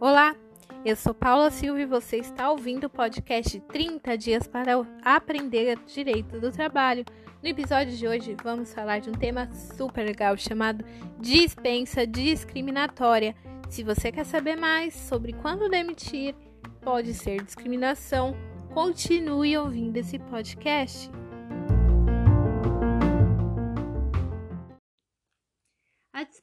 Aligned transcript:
Olá, 0.00 0.36
eu 0.84 0.94
sou 0.94 1.12
Paula 1.12 1.50
Silva 1.50 1.80
e 1.80 1.86
você 1.86 2.18
está 2.18 2.48
ouvindo 2.48 2.84
o 2.84 2.90
podcast 2.90 3.58
30 3.60 4.16
Dias 4.16 4.46
para 4.46 4.74
Aprender 5.02 5.76
Direito 5.84 6.38
do 6.38 6.52
Trabalho. 6.52 7.04
No 7.42 7.48
episódio 7.48 7.96
de 7.96 8.06
hoje, 8.06 8.36
vamos 8.40 8.72
falar 8.72 9.00
de 9.00 9.10
um 9.10 9.14
tema 9.14 9.50
super 9.52 10.06
legal 10.06 10.36
chamado 10.36 10.84
dispensa 11.18 12.06
discriminatória. 12.06 13.34
Se 13.68 13.82
você 13.82 14.12
quer 14.12 14.24
saber 14.24 14.56
mais 14.56 14.94
sobre 14.94 15.32
quando 15.32 15.68
demitir 15.68 16.36
pode 16.80 17.14
ser 17.14 17.42
discriminação, 17.42 18.36
continue 18.72 19.58
ouvindo 19.58 19.96
esse 19.96 20.20
podcast. 20.20 21.10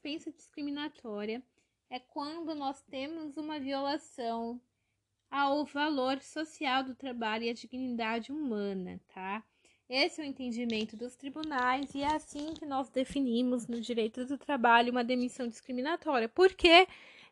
A 0.08 0.10
dispensa 0.10 0.32
discriminatória 0.32 1.44
é 1.90 2.00
quando 2.00 2.56
nós 2.56 2.82
temos 2.84 3.36
uma 3.36 3.60
violação 3.60 4.58
ao 5.30 5.66
valor 5.66 6.22
social 6.22 6.82
do 6.82 6.96
trabalho 6.96 7.44
e 7.44 7.50
à 7.50 7.54
dignidade 7.54 8.32
humana, 8.32 9.02
tá? 9.14 9.44
Esse 9.90 10.22
é 10.22 10.24
o 10.24 10.28
entendimento 10.28 10.96
dos 10.96 11.18
tribunais 11.18 11.94
e 11.94 12.04
é 12.04 12.16
assim 12.16 12.54
que 12.54 12.66
nós 12.66 12.90
definimos 12.90 13.68
no 13.68 13.82
direito 13.82 14.24
do 14.24 14.38
trabalho 14.38 14.94
uma 14.94 15.04
demissão 15.04 15.46
discriminatória. 15.46 16.30
Por 16.30 16.54
que 16.54 16.88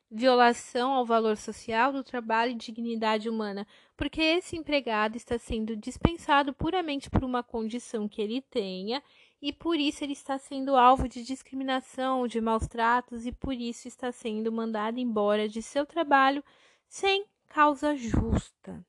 violação 0.10 0.94
ao 0.94 1.06
valor 1.06 1.38
social 1.38 1.92
do 1.92 2.04
trabalho 2.04 2.52
e 2.52 2.56
dignidade 2.56 3.30
humana? 3.30 3.68
Porque 3.98 4.22
esse 4.22 4.56
empregado 4.56 5.16
está 5.16 5.38
sendo 5.38 5.76
dispensado 5.76 6.54
puramente 6.54 7.10
por 7.10 7.24
uma 7.24 7.44
condição 7.44 8.08
que 8.08 8.22
ele 8.22 8.42
tenha 8.42 9.02
e 9.42 9.54
por 9.54 9.80
isso 9.80 10.04
ele 10.04 10.14
está 10.14 10.38
sendo 10.38 10.76
alvo 10.76 11.08
de 11.08 11.24
discriminação, 11.24 12.28
de 12.28 12.42
maus 12.42 12.68
tratos 12.68 13.26
e 13.26 13.32
por 13.32 13.54
isso 13.54 13.88
está 13.88 14.12
sendo 14.12 14.52
mandado 14.52 15.00
embora 15.00 15.48
de 15.48 15.62
seu 15.62 15.86
trabalho 15.86 16.44
sem 16.88 17.26
causa 17.48 17.96
justa. 17.96 18.86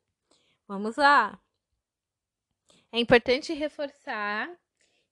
Vamos 0.66 0.96
lá. 0.96 1.38
É 2.90 2.98
importante 2.98 3.52
reforçar 3.52 4.50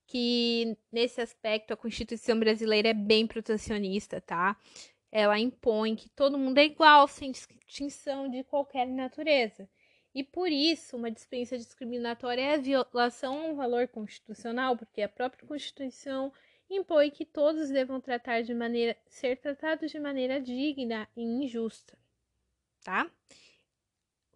que 0.07 0.77
nesse 0.93 1.21
aspecto 1.21 1.73
a 1.73 1.77
Constituição 1.77 2.39
brasileira 2.39 2.89
é 2.89 2.95
bem 2.95 3.27
protecionista, 3.27 4.21
tá? 4.21 4.57
Ela 5.17 5.39
impõe 5.39 5.95
que 5.95 6.09
todo 6.09 6.37
mundo 6.37 6.59
é 6.59 6.65
igual, 6.65 7.07
sem 7.07 7.31
distinção 7.31 8.29
de 8.29 8.43
qualquer 8.43 8.85
natureza. 8.85 9.71
E 10.13 10.25
por 10.25 10.51
isso, 10.51 10.97
uma 10.97 11.09
dispensa 11.09 11.57
discriminatória 11.57 12.43
é 12.43 12.59
violação 12.59 13.39
a 13.39 13.45
um 13.45 13.55
valor 13.55 13.87
constitucional, 13.87 14.77
porque 14.77 15.01
a 15.03 15.09
própria 15.09 15.47
Constituição 15.47 16.33
impõe 16.69 17.13
que 17.13 17.25
todos 17.25 17.71
devam 17.71 18.01
tratar 18.01 18.43
de 18.43 18.53
maneira 18.53 18.97
ser 19.07 19.37
tratados 19.37 19.93
de 19.93 20.01
maneira 20.01 20.41
digna 20.41 21.09
e 21.17 21.23
injusta, 21.23 21.97
tá? 22.83 23.09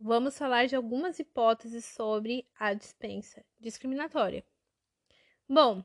Vamos 0.00 0.38
falar 0.38 0.66
de 0.66 0.76
algumas 0.76 1.18
hipóteses 1.18 1.86
sobre 1.86 2.46
a 2.56 2.72
dispensa 2.72 3.44
discriminatória. 3.58 4.44
Bom, 5.48 5.84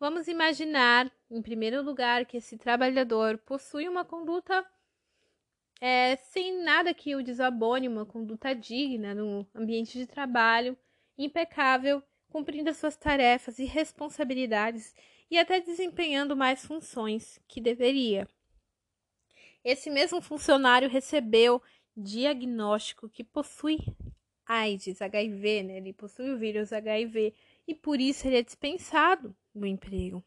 vamos 0.00 0.26
imaginar, 0.26 1.12
em 1.30 1.42
primeiro 1.42 1.82
lugar, 1.82 2.24
que 2.24 2.38
esse 2.38 2.56
trabalhador 2.56 3.36
possui 3.38 3.86
uma 3.86 4.02
conduta 4.02 4.66
é, 5.78 6.16
sem 6.16 6.62
nada 6.62 6.92
que 6.94 7.14
o 7.14 7.22
desabone, 7.22 7.86
uma 7.86 8.06
conduta 8.06 8.54
digna 8.54 9.14
no 9.14 9.46
ambiente 9.54 9.98
de 9.98 10.06
trabalho, 10.06 10.76
impecável, 11.16 12.02
cumprindo 12.30 12.70
as 12.70 12.78
suas 12.78 12.96
tarefas 12.96 13.58
e 13.58 13.64
responsabilidades 13.64 14.94
e 15.30 15.38
até 15.38 15.60
desempenhando 15.60 16.34
mais 16.34 16.64
funções 16.64 17.38
que 17.46 17.60
deveria. 17.60 18.26
Esse 19.62 19.90
mesmo 19.90 20.22
funcionário 20.22 20.88
recebeu 20.88 21.62
diagnóstico 21.94 23.08
que 23.08 23.22
possui 23.22 23.78
AIDS, 24.46 25.00
HIV, 25.00 25.62
né? 25.62 25.76
Ele 25.76 25.92
possui 25.92 26.30
o 26.30 26.38
vírus 26.38 26.72
HIV 26.72 27.34
e 27.70 27.74
por 27.74 28.00
isso 28.00 28.26
ele 28.26 28.38
é 28.38 28.42
dispensado 28.42 29.34
do 29.54 29.64
emprego. 29.64 30.24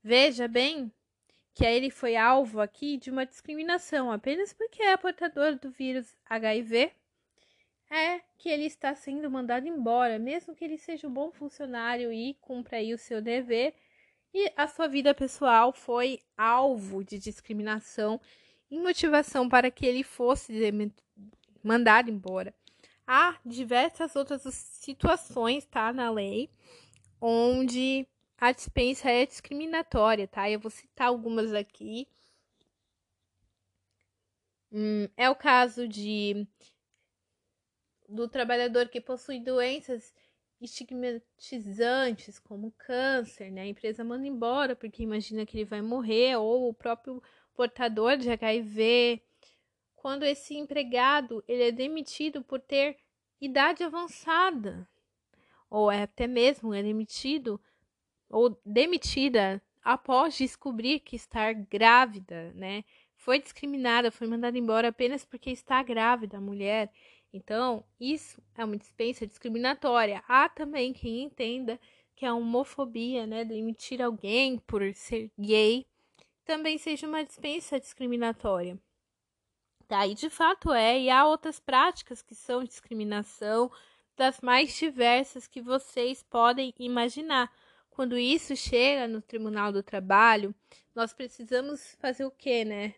Veja 0.00 0.46
bem 0.46 0.92
que 1.52 1.64
ele 1.64 1.90
foi 1.90 2.14
alvo 2.14 2.60
aqui 2.60 2.96
de 2.96 3.10
uma 3.10 3.26
discriminação 3.26 4.12
apenas 4.12 4.52
porque 4.52 4.80
é 4.80 4.96
portador 4.96 5.58
do 5.58 5.72
vírus 5.72 6.14
HIV, 6.24 6.92
é 7.90 8.20
que 8.38 8.48
ele 8.48 8.66
está 8.66 8.94
sendo 8.94 9.28
mandado 9.28 9.66
embora, 9.66 10.20
mesmo 10.20 10.54
que 10.54 10.64
ele 10.64 10.78
seja 10.78 11.08
um 11.08 11.12
bom 11.12 11.32
funcionário 11.32 12.12
e 12.12 12.34
cumpra 12.34 12.76
aí 12.76 12.94
o 12.94 12.98
seu 12.98 13.20
dever, 13.20 13.74
e 14.32 14.52
a 14.56 14.68
sua 14.68 14.86
vida 14.86 15.12
pessoal 15.12 15.72
foi 15.72 16.20
alvo 16.36 17.02
de 17.02 17.18
discriminação 17.18 18.20
e 18.70 18.78
motivação 18.78 19.48
para 19.48 19.68
que 19.68 19.84
ele 19.84 20.04
fosse 20.04 20.52
mandado 21.60 22.08
embora. 22.08 22.54
Há 23.10 23.38
diversas 23.42 24.14
outras 24.14 24.42
situações, 24.42 25.64
tá, 25.64 25.94
na 25.94 26.10
lei, 26.10 26.50
onde 27.18 28.06
a 28.38 28.52
dispensa 28.52 29.10
é 29.10 29.24
discriminatória, 29.24 30.28
tá? 30.28 30.50
Eu 30.50 30.60
vou 30.60 30.70
citar 30.70 31.08
algumas 31.08 31.54
aqui. 31.54 32.06
Hum, 34.70 35.08
é 35.16 35.30
o 35.30 35.34
caso 35.34 35.88
de 35.88 36.46
do 38.06 38.28
trabalhador 38.28 38.88
que 38.90 39.00
possui 39.00 39.40
doenças 39.40 40.14
estigmatizantes, 40.60 42.38
como 42.38 42.72
câncer, 42.72 43.50
né? 43.50 43.62
A 43.62 43.66
empresa 43.66 44.04
manda 44.04 44.26
embora 44.26 44.76
porque 44.76 45.02
imagina 45.02 45.46
que 45.46 45.56
ele 45.56 45.64
vai 45.64 45.80
morrer, 45.80 46.36
ou 46.36 46.68
o 46.68 46.74
próprio 46.74 47.22
portador 47.54 48.18
de 48.18 48.28
HIV. 48.30 49.22
Quando 50.08 50.22
esse 50.22 50.56
empregado 50.56 51.44
ele 51.46 51.64
é 51.64 51.70
demitido 51.70 52.42
por 52.42 52.58
ter 52.60 52.96
idade 53.38 53.84
avançada, 53.84 54.88
ou 55.68 55.92
é 55.92 56.04
até 56.04 56.26
mesmo 56.26 56.72
é 56.72 56.82
demitido 56.82 57.60
ou 58.30 58.58
demitida 58.64 59.60
após 59.84 60.34
descobrir 60.34 61.00
que 61.00 61.14
está 61.14 61.52
grávida, 61.52 62.54
né? 62.54 62.84
Foi 63.16 63.38
discriminada, 63.38 64.10
foi 64.10 64.26
mandada 64.26 64.56
embora 64.56 64.88
apenas 64.88 65.26
porque 65.26 65.50
está 65.50 65.82
grávida 65.82 66.38
a 66.38 66.40
mulher. 66.40 66.90
Então, 67.30 67.84
isso 68.00 68.42
é 68.56 68.64
uma 68.64 68.78
dispensa 68.78 69.26
discriminatória. 69.26 70.24
Há 70.26 70.48
também 70.48 70.94
quem 70.94 71.24
entenda 71.24 71.78
que 72.16 72.24
a 72.24 72.32
homofobia, 72.32 73.26
né, 73.26 73.44
demitir 73.44 74.00
alguém 74.00 74.56
por 74.56 74.90
ser 74.94 75.30
gay, 75.38 75.84
também 76.46 76.78
seja 76.78 77.06
uma 77.06 77.22
dispensa 77.22 77.78
discriminatória. 77.78 78.80
Tá, 79.88 80.06
e 80.06 80.14
de 80.14 80.28
fato 80.28 80.70
é, 80.70 81.00
e 81.00 81.08
há 81.08 81.26
outras 81.26 81.58
práticas 81.58 82.20
que 82.20 82.34
são 82.34 82.62
discriminação 82.62 83.72
das 84.14 84.38
mais 84.42 84.76
diversas 84.76 85.46
que 85.46 85.62
vocês 85.62 86.22
podem 86.22 86.74
imaginar. 86.78 87.50
Quando 87.88 88.18
isso 88.18 88.54
chega 88.54 89.08
no 89.08 89.22
Tribunal 89.22 89.72
do 89.72 89.82
Trabalho, 89.82 90.54
nós 90.94 91.14
precisamos 91.14 91.96
fazer 91.98 92.26
o 92.26 92.30
quê, 92.30 92.66
né? 92.66 92.96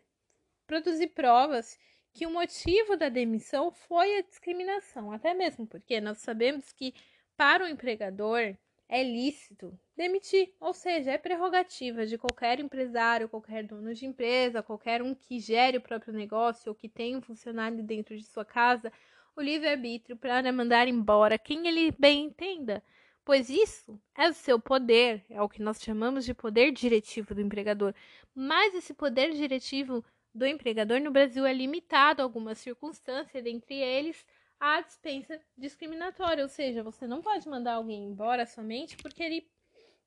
Produzir 0.67 1.09
provas 1.09 1.79
que 2.13 2.27
o 2.27 2.31
motivo 2.31 2.97
da 2.97 3.09
demissão 3.09 3.71
foi 3.71 4.19
a 4.19 4.23
discriminação, 4.23 5.13
até 5.13 5.33
mesmo 5.33 5.69
porque 5.69 6.01
nós 6.01 6.19
sabemos 6.19 6.73
que 6.73 6.93
para 7.37 7.65
o 7.65 7.69
empregador 7.69 8.57
é 8.91 9.03
lícito 9.05 9.79
demitir, 9.97 10.53
ou 10.59 10.75
seja, 10.75 11.13
é 11.13 11.19
prerrogativa 11.19 12.05
de 12.05 12.19
qualquer 12.19 12.59
empresário, 12.59 13.29
qualquer 13.29 13.65
dono 13.65 13.95
de 13.95 14.05
empresa, 14.05 14.63
qualquer 14.63 15.01
um 15.01 15.15
que 15.15 15.39
gere 15.39 15.79
o 15.79 15.81
próprio 15.81 16.13
negócio 16.13 16.69
ou 16.71 16.75
que 16.75 16.89
tenha 16.89 17.17
um 17.17 17.23
funcionário 17.23 17.83
dentro 17.85 18.17
de 18.17 18.25
sua 18.25 18.45
casa, 18.45 18.93
o 19.37 19.41
livre-arbítrio 19.41 20.17
para 20.17 20.53
mandar 20.53 20.89
embora 20.89 21.39
quem 21.39 21.69
ele 21.69 21.95
bem 21.99 22.25
entenda 22.25 22.83
pois 23.25 23.49
isso 23.49 23.97
é 24.17 24.29
o 24.29 24.35
seu 24.35 24.59
poder, 24.59 25.25
é 25.31 25.41
o 25.41 25.49
que 25.49 25.63
nós 25.63 25.81
chamamos 25.81 26.25
de 26.25 26.35
poder 26.35 26.73
diretivo 26.73 27.33
do 27.33 27.41
empregador. 27.41 27.95
Mas 28.35 28.75
esse 28.75 28.93
poder 28.93 29.33
diretivo 29.33 30.05
do 30.35 30.45
empregador 30.45 31.01
no 31.01 31.13
Brasil 31.13 31.47
é 31.47 31.53
limitado 31.53 32.23
a 32.23 32.25
algumas 32.25 32.59
circunstâncias, 32.59 33.45
dentre 33.45 33.77
eles 33.77 34.27
a 34.61 34.83
dispensa 34.83 35.41
discriminatória, 35.57 36.45
ou 36.45 36.49
seja, 36.49 36.83
você 36.83 37.07
não 37.07 37.23
pode 37.23 37.49
mandar 37.49 37.75
alguém 37.75 38.05
embora 38.05 38.45
somente 38.45 38.95
porque 38.99 39.23
ele 39.23 39.51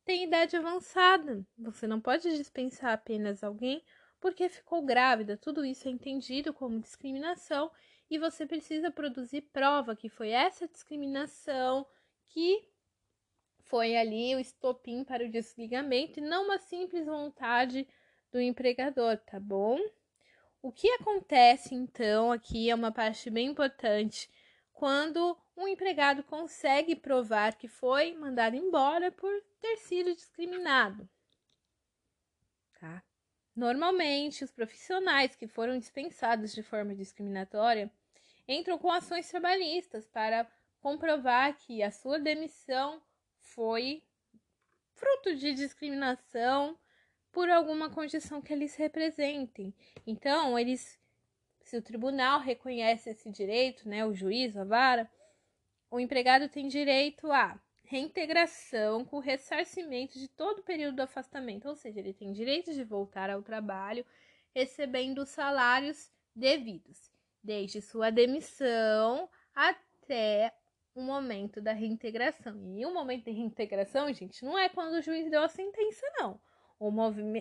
tem 0.06 0.26
idade 0.26 0.56
avançada. 0.56 1.44
Você 1.58 1.88
não 1.88 2.00
pode 2.00 2.30
dispensar 2.38 2.94
apenas 2.94 3.44
alguém 3.44 3.84
porque 4.22 4.48
ficou 4.48 4.84
grávida. 4.84 5.36
Tudo 5.36 5.66
isso 5.66 5.88
é 5.88 5.92
entendido 5.92 6.54
como 6.54 6.80
discriminação 6.80 7.72
e 8.10 8.20
você 8.20 8.46
precisa 8.46 8.92
produzir 8.92 9.42
prova 9.42 9.96
que 9.96 10.08
foi 10.08 10.30
essa 10.30 10.68
discriminação 10.68 11.86
que 12.28 12.64
foi 13.64 13.96
ali 13.96 14.36
o 14.36 14.40
estopim 14.40 15.04
para 15.04 15.26
o 15.26 15.32
desligamento 15.32 16.20
e 16.20 16.24
não 16.24 16.46
uma 16.46 16.60
simples 16.60 17.08
vontade 17.08 17.88
do 18.32 18.40
empregador, 18.40 19.18
tá 19.18 19.40
bom? 19.40 19.80
O 20.62 20.72
que 20.72 20.88
acontece 20.92 21.74
então 21.74 22.32
aqui 22.32 22.70
é 22.70 22.76
uma 22.76 22.92
parte 22.92 23.30
bem 23.30 23.48
importante 23.48 24.30
quando 24.74 25.38
um 25.56 25.68
empregado 25.68 26.24
consegue 26.24 26.96
provar 26.96 27.56
que 27.56 27.68
foi 27.68 28.14
mandado 28.16 28.56
embora 28.56 29.12
por 29.12 29.32
ter 29.62 29.78
sido 29.78 30.14
discriminado. 30.14 31.08
Tá? 32.80 33.04
Normalmente, 33.56 34.44
os 34.44 34.52
profissionais 34.52 35.36
que 35.36 35.48
foram 35.48 35.78
dispensados 35.78 36.54
de 36.54 36.64
forma 36.64 36.96
discriminatória 36.96 37.92
entram 38.48 38.78
com 38.78 38.92
ações 38.92 39.30
trabalhistas 39.30 40.08
para 40.08 40.52
comprovar 40.82 41.56
que 41.56 41.82
a 41.82 41.92
sua 41.92 42.20
demissão 42.20 43.02
foi 43.40 44.04
fruto 44.92 45.36
de 45.36 45.54
discriminação 45.54 46.78
por 47.32 47.50
alguma 47.50 47.90
condição 47.90 48.42
que 48.42 48.52
eles 48.52 48.76
representem. 48.76 49.74
Então, 50.06 50.58
eles 50.58 51.00
se 51.64 51.78
o 51.78 51.82
tribunal 51.82 52.40
reconhece 52.40 53.10
esse 53.10 53.30
direito, 53.30 53.88
né, 53.88 54.06
o 54.06 54.14
juiz, 54.14 54.56
a 54.56 54.64
vara, 54.64 55.10
o 55.90 56.00
empregado 56.00 56.50
tem 56.50 56.68
direito 56.68 57.32
a 57.32 57.60
reintegração 57.84 59.06
com 59.06 59.20
ressarcimento 59.20 60.18
de 60.18 60.28
todo 60.28 60.60
o 60.60 60.64
período 60.64 60.96
do 60.96 61.04
afastamento, 61.04 61.68
ou 61.68 61.76
seja, 61.76 62.00
ele 62.00 62.14
tem 62.14 62.32
direito 62.32 62.74
de 62.74 62.84
voltar 62.84 63.30
ao 63.30 63.42
trabalho 63.42 64.06
recebendo 64.54 65.26
salários 65.26 66.12
devidos, 66.36 67.12
desde 67.44 67.82
sua 67.82 68.10
demissão 68.10 69.30
até 69.54 70.54
o 70.96 71.02
momento 71.02 71.60
da 71.62 71.74
reintegração. 71.74 72.56
E 72.76 72.86
o 72.86 72.94
momento 72.94 73.26
de 73.26 73.32
reintegração, 73.32 74.12
gente, 74.14 74.44
não 74.46 74.58
é 74.58 74.70
quando 74.70 74.96
o 74.96 75.02
juiz 75.02 75.30
deu 75.30 75.42
a 75.42 75.48
sentença, 75.48 76.06
não. 76.18 76.40
O, 76.80 76.90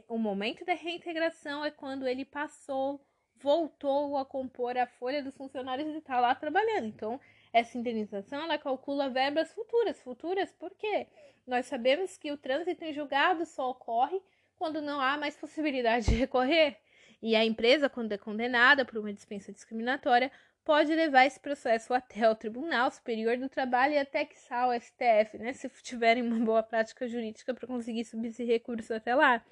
o 0.08 0.18
momento 0.18 0.64
da 0.64 0.74
reintegração 0.74 1.64
é 1.64 1.70
quando 1.70 2.06
ele 2.06 2.24
passou, 2.24 3.04
voltou 3.42 4.16
a 4.16 4.24
compor 4.24 4.78
a 4.78 4.86
folha 4.86 5.22
dos 5.22 5.34
funcionários 5.34 5.92
e 5.94 5.98
está 5.98 6.20
lá 6.20 6.34
trabalhando. 6.34 6.86
Então, 6.86 7.20
essa 7.52 7.76
indenização 7.76 8.44
ela 8.44 8.56
calcula 8.56 9.10
verbas 9.10 9.52
futuras. 9.52 10.00
Futuras 10.00 10.52
por 10.52 10.70
quê? 10.70 11.06
Nós 11.46 11.66
sabemos 11.66 12.16
que 12.16 12.30
o 12.30 12.36
trânsito 12.36 12.84
em 12.84 12.92
julgado 12.92 13.44
só 13.44 13.70
ocorre 13.70 14.20
quando 14.56 14.80
não 14.80 15.00
há 15.00 15.18
mais 15.18 15.36
possibilidade 15.36 16.06
de 16.06 16.14
recorrer. 16.14 16.76
E 17.20 17.36
a 17.36 17.44
empresa, 17.44 17.88
quando 17.88 18.12
é 18.12 18.18
condenada 18.18 18.84
por 18.84 18.98
uma 18.98 19.12
dispensa 19.12 19.52
discriminatória, 19.52 20.30
pode 20.64 20.94
levar 20.94 21.26
esse 21.26 21.38
processo 21.38 21.92
até 21.92 22.28
o 22.28 22.34
Tribunal 22.34 22.90
Superior 22.90 23.36
do 23.36 23.48
Trabalho 23.48 23.94
e 23.94 23.98
até 23.98 24.24
que 24.24 24.36
o 24.36 24.80
STF, 24.80 25.38
né? 25.38 25.52
Se 25.52 25.68
tiverem 25.82 26.22
uma 26.22 26.44
boa 26.44 26.62
prática 26.62 27.08
jurídica 27.08 27.52
para 27.52 27.66
conseguir 27.66 28.04
subir 28.04 28.28
esse 28.28 28.44
recurso 28.44 28.94
até 28.94 29.14
lá. 29.14 29.44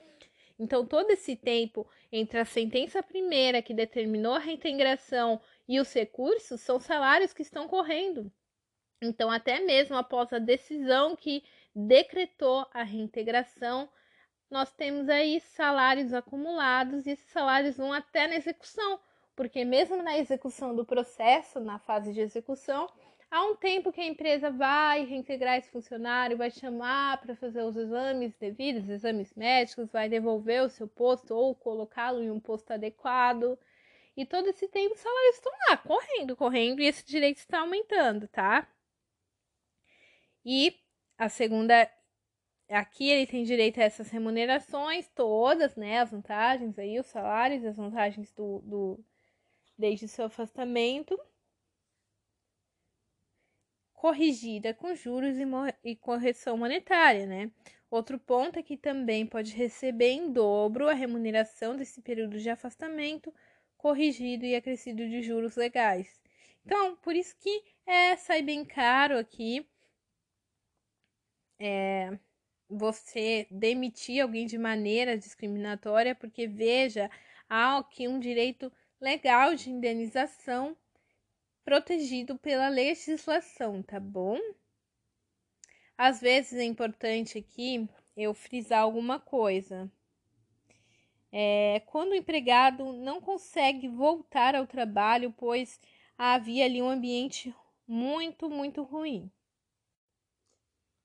Então, 0.61 0.85
todo 0.85 1.11
esse 1.11 1.35
tempo 1.35 1.89
entre 2.12 2.39
a 2.39 2.45
sentença 2.45 3.03
primeira 3.03 3.62
que 3.62 3.73
determinou 3.73 4.35
a 4.35 4.39
reintegração 4.39 5.41
e 5.67 5.81
os 5.81 5.91
recursos 5.91 6.61
são 6.61 6.79
salários 6.79 7.33
que 7.33 7.41
estão 7.41 7.67
correndo. 7.67 8.31
Então, 9.01 9.31
até 9.31 9.61
mesmo 9.61 9.97
após 9.97 10.31
a 10.35 10.39
decisão 10.39 11.17
que 11.17 11.43
decretou 11.75 12.67
a 12.75 12.83
reintegração, 12.83 13.89
nós 14.51 14.71
temos 14.71 15.09
aí 15.09 15.41
salários 15.41 16.12
acumulados 16.12 17.07
e 17.07 17.12
esses 17.12 17.31
salários 17.31 17.79
vão 17.79 17.91
até 17.91 18.27
na 18.27 18.37
execução, 18.37 19.01
porque 19.35 19.65
mesmo 19.65 20.03
na 20.03 20.19
execução 20.19 20.77
do 20.77 20.85
processo, 20.85 21.59
na 21.59 21.79
fase 21.79 22.12
de 22.12 22.21
execução, 22.21 22.87
há 23.31 23.44
um 23.44 23.55
tempo 23.56 23.93
que 23.93 24.00
a 24.00 24.06
empresa 24.06 24.50
vai 24.50 25.05
reintegrar 25.05 25.56
esse 25.59 25.71
funcionário, 25.71 26.37
vai 26.37 26.50
chamar 26.50 27.21
para 27.21 27.37
fazer 27.37 27.62
os 27.62 27.77
exames 27.77 28.35
devidos, 28.37 28.88
exames 28.88 29.32
médicos, 29.35 29.91
vai 29.93 30.09
devolver 30.09 30.62
o 30.62 30.69
seu 30.69 30.88
posto 30.88 31.35
ou 31.35 31.55
colocá-lo 31.55 32.23
em 32.23 32.31
um 32.31 32.41
posto 32.41 32.73
adequado. 32.73 33.59
E 34.17 34.27
todo 34.27 34.49
esse 34.49 34.69
tempo 34.69 34.94
os 34.94 35.00
salários 35.00 35.37
estão 35.37 35.53
lá, 35.69 35.77
correndo, 35.77 36.37
correndo, 36.37 36.81
e 36.81 36.87
esse 36.87 37.05
direito 37.06 37.38
está 37.38 37.61
aumentando, 37.61 38.27
tá? 38.29 38.69
E 40.44 40.75
a 41.17 41.29
segunda, 41.29 41.88
aqui 42.69 43.09
ele 43.11 43.26
tem 43.26 43.44
direito 43.44 43.81
a 43.81 43.85
essas 43.85 44.11
remunerações 44.11 45.09
todas, 45.15 45.76
né? 45.76 46.00
As 46.00 46.11
vantagens 46.11 46.79
aí, 46.79 46.99
os 46.99 47.06
salários, 47.06 47.65
as 47.65 47.76
vantagens 47.76 48.33
do, 48.33 48.61
do 48.65 49.05
desde 49.79 50.09
seu 50.09 50.26
afastamento. 50.26 51.19
Corrigida 54.00 54.73
com 54.73 54.94
juros 54.94 55.37
e, 55.37 55.44
e 55.91 55.94
correção 55.94 56.56
monetária, 56.56 57.26
né? 57.26 57.50
Outro 57.91 58.19
ponto 58.19 58.58
é 58.58 58.62
que 58.62 58.75
também 58.75 59.26
pode 59.26 59.55
receber 59.55 60.12
em 60.12 60.32
dobro 60.32 60.88
a 60.88 60.94
remuneração 60.94 61.76
desse 61.76 62.00
período 62.00 62.38
de 62.38 62.49
afastamento 62.49 63.31
corrigido 63.76 64.47
e 64.47 64.56
acrescido 64.56 65.06
de 65.06 65.20
juros 65.20 65.55
legais. 65.55 66.19
Então, 66.64 66.97
por 66.97 67.14
isso 67.14 67.37
que 67.38 67.62
é, 67.85 68.17
sai 68.17 68.41
bem 68.41 68.64
caro 68.64 69.19
aqui 69.19 69.69
é, 71.58 72.19
você 72.70 73.47
demitir 73.50 74.23
alguém 74.23 74.47
de 74.47 74.56
maneira 74.56 75.19
discriminatória, 75.19 76.14
porque 76.14 76.47
veja, 76.47 77.11
há 77.50 77.76
aqui 77.76 78.08
um 78.08 78.19
direito 78.19 78.73
legal 78.99 79.55
de 79.55 79.69
indenização 79.69 80.75
protegido 81.65 82.39
pela 82.39 82.69
legislação, 82.69 83.83
tá 83.83 84.01
bom? 84.01 84.39
Às 85.97 86.21
vezes 86.21 86.55
é 86.55 86.65
importante 86.65 87.39
aqui 87.39 87.89
eu 88.17 88.35
frisar 88.35 88.81
alguma 88.81 89.21
coisa 89.21 89.91
é, 91.33 91.81
quando 91.87 92.11
o 92.11 92.15
empregado 92.15 92.93
não 92.93 93.21
consegue 93.21 93.89
voltar 93.89 94.55
ao 94.55 94.67
trabalho, 94.67 95.33
pois 95.37 95.81
havia 96.19 96.65
ali 96.65 96.83
um 96.83 96.91
ambiente 96.91 97.55
muito, 97.87 98.51
muito 98.51 98.83
ruim. 98.83 99.31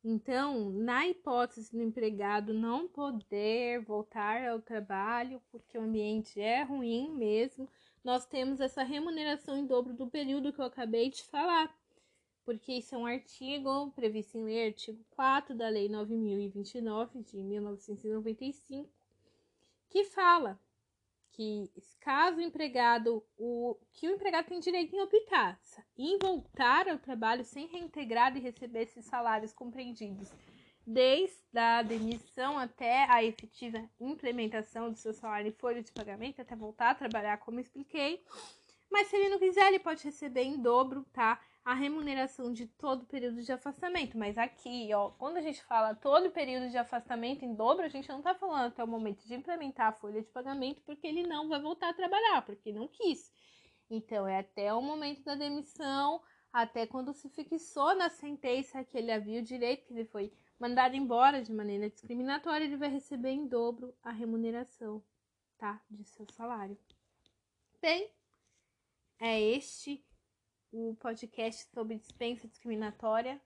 Então, 0.08 0.70
na 0.70 1.08
hipótese 1.08 1.72
do 1.72 1.82
empregado 1.82 2.54
não 2.54 2.88
poder 2.88 3.82
voltar 3.82 4.48
ao 4.48 4.62
trabalho, 4.62 5.42
porque 5.50 5.80
o 5.80 5.82
ambiente 5.82 6.40
é 6.40 6.62
ruim 6.62 7.10
mesmo, 7.10 7.68
nós 8.04 8.24
temos 8.24 8.60
essa 8.60 8.84
remuneração 8.84 9.58
em 9.58 9.66
dobro 9.66 9.96
do 9.96 10.06
período 10.06 10.54
que 10.54 10.60
eu 10.60 10.66
acabei 10.66 11.10
de 11.10 11.24
falar. 11.24 11.76
Porque 12.44 12.74
isso 12.74 12.94
é 12.94 12.98
um 13.00 13.08
artigo 13.08 13.92
previsto 13.96 14.38
em 14.38 14.44
lei, 14.44 14.68
artigo 14.68 15.04
4 15.10 15.56
da 15.56 15.70
Lei 15.70 15.90
9029 15.90 17.24
de 17.24 17.38
1995, 17.42 18.88
que 19.90 20.04
fala 20.04 20.60
que 21.36 21.70
caso 22.00 22.38
o 22.38 22.42
empregado, 22.42 23.22
o 23.38 23.78
que 23.94 24.08
o 24.08 24.12
empregado 24.12 24.48
tem 24.48 24.60
direito 24.60 24.96
em 24.96 25.02
optar 25.02 25.60
em 25.98 26.18
voltar 26.18 26.88
ao 26.88 26.98
trabalho 26.98 27.44
sem 27.44 27.68
reintegrar 27.68 28.36
e 28.38 28.40
receber 28.40 28.84
esses 28.84 29.06
salários 29.06 29.52
compreendidos 29.52 30.32
desde 30.88 31.58
a 31.58 31.82
demissão 31.82 32.58
até 32.58 33.10
a 33.10 33.24
efetiva 33.24 33.84
implementação 34.00 34.92
do 34.92 34.98
seu 34.98 35.14
salário 35.14 35.50
e 35.50 35.60
folha 35.60 35.82
de 35.82 35.92
pagamento, 35.92 36.42
até 36.42 36.56
voltar 36.56 36.92
a 36.92 36.96
trabalhar, 36.96 37.38
como 37.40 37.60
expliquei. 37.60 38.24
Mas 38.90 39.08
se 39.08 39.16
ele 39.16 39.30
não 39.30 39.40
quiser, 39.40 39.68
ele 39.68 39.80
pode 39.80 40.04
receber 40.04 40.44
em 40.44 40.62
dobro, 40.62 41.04
tá? 41.12 41.42
A 41.66 41.74
remuneração 41.74 42.54
de 42.54 42.68
todo 42.68 43.02
o 43.02 43.06
período 43.08 43.42
de 43.42 43.52
afastamento. 43.52 44.16
Mas 44.16 44.38
aqui, 44.38 44.94
ó, 44.94 45.10
quando 45.10 45.38
a 45.38 45.42
gente 45.42 45.64
fala 45.64 45.96
todo 45.96 46.28
o 46.28 46.32
período 46.32 46.70
de 46.70 46.78
afastamento 46.78 47.44
em 47.44 47.56
dobro, 47.56 47.84
a 47.84 47.90
gente 47.90 48.08
não 48.08 48.22
tá 48.22 48.36
falando 48.36 48.68
até 48.68 48.84
o 48.84 48.88
momento 48.88 49.26
de 49.26 49.34
implementar 49.34 49.88
a 49.88 49.92
folha 49.92 50.22
de 50.22 50.30
pagamento, 50.30 50.84
porque 50.84 51.08
ele 51.08 51.24
não 51.24 51.50
vai 51.50 51.60
voltar 51.60 51.90
a 51.90 51.94
trabalhar, 51.94 52.46
porque 52.46 52.72
não 52.72 52.88
quis. 52.88 53.34
Então, 53.90 54.28
é 54.28 54.40
até 54.40 54.72
o 54.72 54.82
momento 54.82 55.24
da 55.24 55.34
demissão, 55.34 56.22
até 56.54 56.86
quando 56.86 57.14
se 57.14 57.30
fixou 57.30 57.96
na 57.96 58.10
sentença 58.10 58.84
que 58.84 58.96
ele 58.96 59.12
havia 59.12 59.40
o 59.42 59.44
direito, 59.44 59.88
que 59.88 59.94
ele 59.94 60.06
foi 60.06 60.32
mandado 60.60 60.96
embora 60.96 61.42
de 61.42 61.52
maneira 61.52 61.90
discriminatória, 61.90 62.66
ele 62.66 62.78
vai 62.78 62.90
receber 62.90 63.32
em 63.32 63.48
dobro 63.48 63.92
a 64.04 64.12
remuneração, 64.12 65.04
tá? 65.58 65.82
De 65.90 66.04
seu 66.06 66.28
salário. 66.32 66.78
Bem, 67.82 68.12
é 69.20 69.42
este 69.42 70.06
o 70.72 70.96
podcast 71.00 71.70
sobre 71.74 71.98
dispensa 71.98 72.48
discriminatória. 72.48 73.42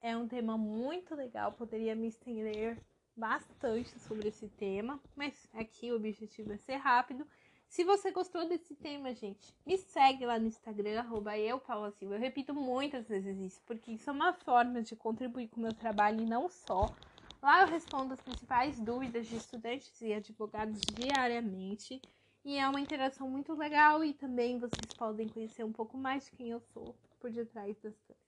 É 0.00 0.16
um 0.16 0.26
tema 0.26 0.58
muito 0.58 1.14
legal, 1.14 1.52
poderia 1.52 1.94
me 1.94 2.08
estender 2.08 2.78
bastante 3.16 3.98
sobre 4.00 4.28
esse 4.28 4.48
tema, 4.48 5.00
mas 5.14 5.48
aqui 5.52 5.92
o 5.92 5.96
objetivo 5.96 6.52
é 6.52 6.56
ser 6.56 6.76
rápido. 6.76 7.26
Se 7.68 7.84
você 7.84 8.10
gostou 8.10 8.46
desse 8.46 8.74
tema, 8.74 9.14
gente, 9.14 9.54
me 9.64 9.78
segue 9.78 10.26
lá 10.26 10.38
no 10.38 10.46
Instagram, 10.46 10.98
arroba 10.98 11.38
eu, 11.38 11.58
Paula 11.58 11.90
Silva. 11.92 12.16
Eu 12.16 12.20
repito 12.20 12.52
muitas 12.52 13.08
vezes 13.08 13.38
isso, 13.38 13.62
porque 13.64 13.92
isso 13.92 14.10
é 14.10 14.12
uma 14.12 14.34
forma 14.34 14.82
de 14.82 14.94
contribuir 14.94 15.48
com 15.48 15.58
o 15.58 15.62
meu 15.62 15.72
trabalho 15.72 16.20
e 16.20 16.26
não 16.26 16.50
só. 16.50 16.94
Lá 17.40 17.62
eu 17.62 17.68
respondo 17.68 18.12
as 18.12 18.20
principais 18.20 18.78
dúvidas 18.78 19.26
de 19.26 19.36
estudantes 19.36 20.00
e 20.02 20.12
advogados 20.12 20.80
diariamente. 20.80 22.00
E 22.44 22.58
é 22.58 22.68
uma 22.68 22.80
interação 22.80 23.30
muito 23.30 23.54
legal 23.54 24.04
e 24.04 24.12
também 24.12 24.58
vocês 24.58 24.92
podem 24.96 25.28
conhecer 25.28 25.64
um 25.64 25.72
pouco 25.72 25.96
mais 25.96 26.24
de 26.24 26.32
quem 26.32 26.50
eu 26.50 26.60
sou 26.60 26.94
por 27.20 27.30
detrás 27.30 27.78
das 27.78 27.94
câmeras. 28.00 28.22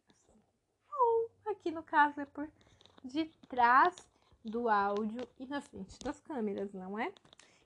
Ou 0.88 1.30
aqui 1.47 1.73
no 1.73 1.83
caso 1.83 2.21
é 2.21 2.25
por 2.25 2.49
detrás 3.02 4.09
do 4.44 4.68
áudio 4.68 5.26
e 5.38 5.47
na 5.47 5.61
frente 5.61 5.99
das 5.99 6.21
câmeras, 6.21 6.73
não 6.73 6.99
é? 6.99 7.12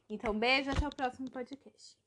Então, 0.09 0.39
beijo, 0.39 0.71
até 0.71 0.87
o 0.87 0.95
próximo 0.95 1.31
podcast. 1.31 1.99